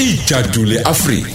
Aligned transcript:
ijadule 0.00 0.80
afrika. 0.80 1.28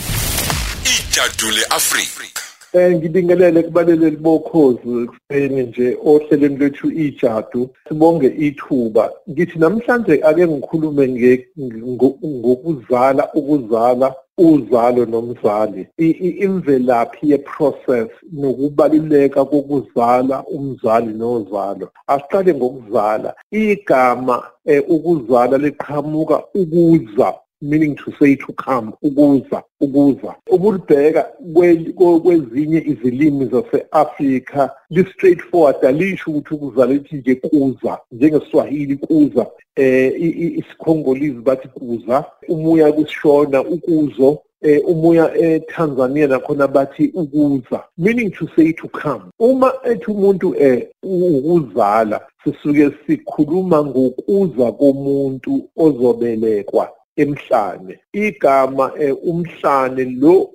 Ijadule 0.84 1.66
afrika. 1.70 2.42
Eh 2.74 2.96
ngibingelele 2.96 3.64
kubaleleli 3.64 4.18
bokhozi 4.18 4.90
ekuseni 5.04 5.64
nje 5.64 5.98
ohlelweni 6.06 6.58
lwethu 6.58 6.92
ijadu 6.92 7.70
sibonge 7.88 8.28
ithuba. 8.28 9.12
Ngithi 9.30 9.60
namhlanje 9.60 10.14
ake 10.24 10.48
ngikhulume 10.48 11.08
ngokuzala 12.26 13.34
ukuzala 13.34 14.16
uzalo 14.38 15.06
nomzali. 15.06 15.88
Imvelaphi 16.46 17.32
yeprocess 17.32 18.10
nokubaluleka 18.34 19.46
kokuzala 19.46 20.44
umzali 20.44 21.14
nozalo. 21.14 21.90
Asiqale 22.08 22.54
ngokuzala. 22.54 23.36
Igama 23.52 24.44
eh, 24.66 24.84
ukuzala 24.88 25.58
liqhamuka 25.58 26.44
ukuza. 26.54 27.34
Meaning 27.70 27.96
to 27.96 28.12
say 28.20 28.36
to 28.36 28.54
come 28.54 28.92
ukuza 29.02 29.64
ukuza. 29.82 30.36
Ubulibheka 30.52 31.32
kwezinye 32.24 32.84
izilimi 32.86 33.46
zase-Afrika 33.46 34.72
li-straightforward 34.90 35.86
alisho 35.86 36.32
ukuthi 36.32 36.54
ukuzala 36.54 36.94
lithi 36.94 37.16
nje 37.16 37.36
kuza 37.36 37.98
njengeswahili 38.12 38.96
kuza 38.98 39.48
eh 39.76 40.14
isikhongolisi 40.60 41.34
bathi 41.34 41.68
kuza 41.68 42.26
umuya 42.48 42.92
kusishona 42.94 43.62
ukuzo 43.62 44.40
eh 44.62 44.82
umuya 44.88 45.38
eTanzania 45.38 46.28
nakhona 46.28 46.68
bathi 46.68 47.12
ukuza. 47.14 47.84
Meaning 47.98 48.32
to 48.32 48.48
say 48.56 48.74
to 48.74 48.88
come. 48.88 49.24
Uma 49.40 49.74
ethi 49.84 50.12
umuntu 50.12 50.56
eh 50.60 50.88
ukuzala 51.04 52.22
sisuke 52.44 52.92
sikhuluma 53.08 53.86
ngokuza 53.86 54.72
komuntu 54.72 55.70
ozobelekwa 55.78 56.90
emhlane. 57.18 58.00
Igama 58.14 58.92
eh, 59.00 59.16
umhlane 59.24 60.04
lo 60.06 60.52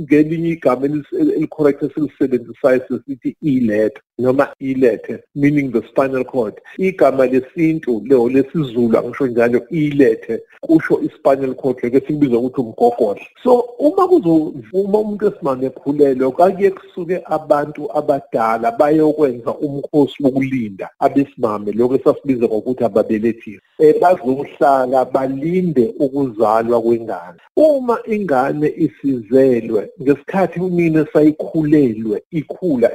ngelinye 0.00 0.48
igama 0.48 0.86
elicorrect 1.20 1.82
esilisebenzisayo 1.82 2.80
sesithi 2.88 3.36
iletha 3.42 4.00
noma 4.18 4.48
ilethe 4.60 5.22
meaning 5.34 5.70
the 5.72 5.82
spinal 5.88 6.24
cord. 6.24 6.54
Igama 6.78 7.26
lesintu 7.26 8.02
leho 8.04 8.28
lesizulu 8.28 8.98
angisho 8.98 9.26
njalo 9.26 9.68
ilethe 9.70 10.42
kusho 10.60 11.00
i-spinal 11.00 11.54
cord 11.54 11.78
leke 11.82 12.00
sikubiza 12.00 12.38
ukuthi 12.38 12.60
umgogodla. 12.60 13.26
So 13.42 13.60
uma 13.78 14.08
kuzovuma 14.08 14.98
umuntu 14.98 15.26
esimame 15.26 15.66
ekhulelwe 15.66 16.32
kakuye 16.32 16.70
kusuke 16.70 17.20
abantu 17.24 17.98
abadala 17.98 18.70
bayokwenza 18.70 19.54
umkhosi 19.54 20.22
wokulinda 20.22 20.90
abesimame 20.98 21.72
lokho 21.72 21.94
esasibiza 21.94 22.46
ngokuthi 22.46 22.84
ababelethisi 22.84 23.60
um 23.78 23.92
bazohlala 24.00 25.04
balinde 25.04 25.94
ukuzalwa 26.00 26.82
kwengane. 26.82 27.38
Uma 27.56 27.98
ingane 28.06 28.68
isizelwe 28.76 29.85
ngesikhathi 30.02 30.60
unina 30.60 31.06
sayikhulelwe 31.12 32.22
ikhula 32.30 32.88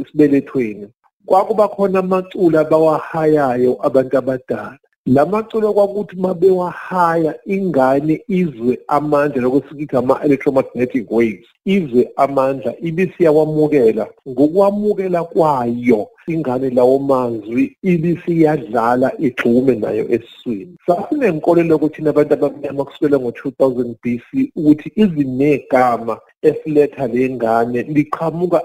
esibelethweni. 0.00 0.88
Kwakuba 1.26 1.68
khona 1.68 1.98
amaculo 1.98 2.58
abawahayayo 2.60 3.78
abantu 3.86 4.18
abadala. 4.18 4.78
Lamaculo 5.06 5.72
kwakuthi 5.72 6.16
mabewahaya 6.16 7.34
ingane 7.46 8.24
izwe 8.28 8.78
amandla 8.88 9.42
lokusikithi 9.42 9.96
ama-electromagnetic 9.96 11.10
waves 11.10 11.46
izwe 11.64 12.10
amandla 12.16 12.74
ibisiyawamukela 12.88 14.06
ngokwamukela 14.28 15.24
kwayo 15.24 16.08
ingane 16.26 16.70
lawo 16.70 16.98
mazwi 16.98 17.76
ibisiyadlala 17.82 19.12
igxume 19.18 19.74
nayo 19.74 20.04
esiswini. 20.14 20.76
Sasinenkolelo 20.86 21.76
ukuthi 21.76 22.02
nabantu 22.02 22.34
abamnyama 22.34 22.84
kusukela 22.84 23.18
ngo-2000 23.18 23.94
BC 24.02 24.28
ukuthi 24.56 24.92
izinegama 25.02 26.18
esiletha 26.48 27.06
le 27.06 27.30
ngane 27.30 27.82
liqhamuka 27.82 28.62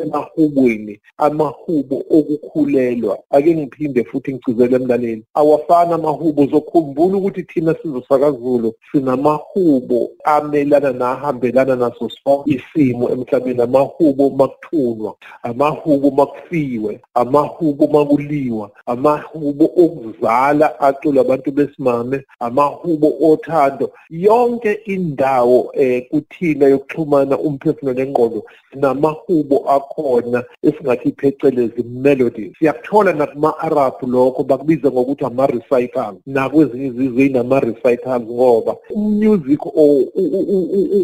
emahubweni 0.00 1.00
amahubo 1.18 1.96
okukhulelwa. 2.10 3.18
Ake 3.30 3.56
ngiphinde 3.56 4.04
futhi 4.04 4.34
ngicizele 4.34 4.76
emlaleli 4.76 5.22
awafana 5.34 5.94
amahubo 5.94 6.42
uzokhumbula 6.42 7.16
ukuthi 7.16 7.42
thina 7.42 7.74
sizosakazulu 7.82 8.72
sinamahubo 8.92 10.10
amelana 10.24 10.92
nahambelana 10.92 11.76
naso 11.76 12.08
sonke 12.08 12.50
isimo 12.50 13.10
emhlabeni. 13.10 13.62
Amahubo 13.62 14.30
makuthunwa 14.30 15.14
amahubo 15.42 16.10
makufiwe 16.10 17.00
amahubo 17.14 17.86
makuliwa 17.86 18.70
amahubo 18.86 19.64
okuzala 19.64 20.80
aculwa 20.80 21.20
abantu 21.20 21.52
besimame 21.52 22.24
amahubo 22.40 23.12
othando. 23.22 23.90
Yonke 24.10 24.72
indawo 24.84 25.70
eh 25.74 26.08
kuthina 26.10 26.66
yokuxhumana 26.76 27.38
umphefumulo 27.38 27.94
nengqondo 27.96 28.40
namahubo 28.74 29.56
akhona 29.76 30.44
esingathi 30.62 31.12
phecelezi 31.18 31.82
melodies. 31.82 32.52
Siyakuthola 32.58 33.12
nakuma-arab 33.12 33.94
lokho 34.02 34.42
bakubiza 34.44 34.90
ngokuthi 34.90 35.24
ama-recitals 35.24 36.18
nakwezinye 36.26 36.86
izizwe 36.86 37.26
inama-recitals 37.26 38.22
ngoba 38.22 38.76
umusic 38.94 39.62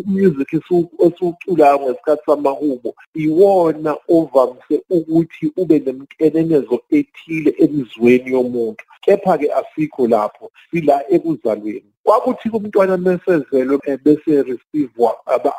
umusic 0.07 0.51
esiwuculayo 1.07 1.79
ngesikhathi 1.81 2.23
samahubo 2.27 2.95
iwona 3.15 3.93
ovamise 4.09 4.77
ukuthi 4.91 5.53
ube 5.57 5.79
nemkenenezo 5.79 6.77
ethile 6.99 7.51
emizweni 7.65 8.31
yomuntu. 8.33 8.85
Kepha-ke 9.03 9.49
asikho 9.53 10.07
lapho 10.07 10.51
sila 10.71 11.03
ekuzalweni. 11.11 11.91
Kwakuthi 12.05 12.49
umntwana 12.49 12.97
mesezelwe 12.97 13.79
bese 14.05 14.43
receivewa 14.43 15.11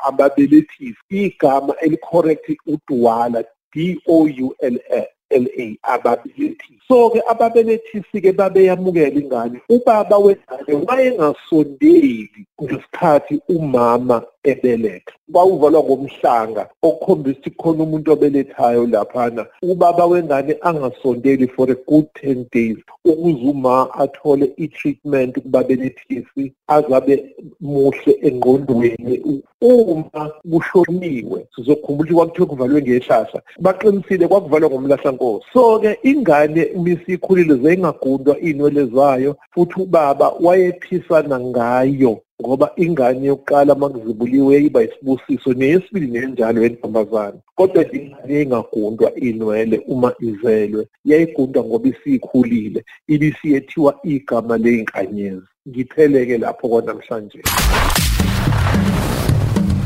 ababelethisi 0.07 0.95
igama 1.09 1.73
elicorrect 1.81 2.47
uduwala 2.67 3.43
D 3.73 4.01
O 4.07 4.27
U 4.45 4.55
L 4.59 4.77
A 4.91 5.07
LA 5.33 5.75
ababelethisi 5.81 6.79
so-ke 6.87 7.21
ababelethisi-ke 7.27 8.31
babeyamukela 8.31 9.19
ingane 9.19 9.61
ubaba 9.69 10.17
wengane 10.17 10.73
wayengasondeli. 10.87 12.45
Ngesikhathi 12.61 13.41
umama 13.49 14.21
ebeletha 14.43 15.13
kwawuvalwa 15.33 15.83
ngomhlanga 15.83 16.63
okukhombisa 16.81 17.39
ukuthi 17.39 17.49
khona 17.59 17.83
umuntu 17.83 18.11
obelethayo 18.11 18.85
laphana. 18.87 19.45
Ubaba 19.61 20.05
wengane 20.05 20.53
angasondeli 20.61 21.47
for 21.47 21.71
a 21.71 21.75
good 21.87 22.07
ten 22.13 22.45
days 22.51 22.77
ukuze 23.05 23.43
uma 23.51 23.87
athole 24.03 24.45
i-treatment 24.57 25.39
kubabelethisi 25.39 26.53
azabe 26.67 27.35
muhle 27.61 28.13
engqondweni. 28.27 29.41
Uma 29.61 30.31
kushoniwe 30.51 31.47
sizokhumbula 31.55 32.11
ukuthi 32.11 32.13
kwakuthiwe 32.13 32.47
kuvalwe 32.47 32.81
ngehlahla 32.81 33.41
baqinisile 33.59 34.27
kwakuvalwa 34.27 34.69
ngomlahlankosi. 34.69 35.45
So-ke 35.53 35.97
ingane 36.03 36.69
misikhulile 36.75 37.55
zayingagundwa 37.55 38.37
iy'nwele 38.39 38.85
zayo 38.85 39.35
futhi 39.53 39.81
ubaba 39.81 40.33
wayephisana 40.45 41.39
ngayo. 41.39 42.21
Ngoba 42.43 42.71
ingane 42.75 43.27
yokuqala 43.27 43.75
makuzibuliwe 43.75 44.53
iba 44.67 44.83
isibusiso 44.83 45.53
neyesibili 45.53 46.07
nenjalo 46.07 46.63
yentombazane. 46.63 47.39
Kodwa 47.55 47.81
ingane 47.97 48.33
engagundwa 48.41 49.15
inwele 49.15 49.77
uma 49.87 50.09
izelwe 50.19 50.87
yayigundwa 51.05 51.63
ngoba 51.63 51.87
isikhulile 51.89 52.85
ibisiyethiwa 53.07 53.91
igama 54.03 54.57
leyinkanyezi 54.57 55.47
ngipheleke 55.69 56.37
lapho 56.37 56.67
kwanamhlanje. 56.69 57.39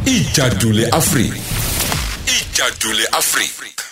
Ijadule 0.05 0.87
afrika. 0.99 1.37
Ijadule 2.37 3.05
afrika. 3.19 3.86